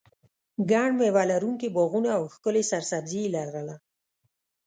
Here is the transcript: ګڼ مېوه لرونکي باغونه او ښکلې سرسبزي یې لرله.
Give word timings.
ګڼ 0.71 0.87
مېوه 0.97 1.23
لرونکي 1.31 1.67
باغونه 1.75 2.09
او 2.17 2.23
ښکلې 2.33 2.63
سرسبزي 2.71 3.19
یې 3.23 3.33
لرله. 3.35 3.75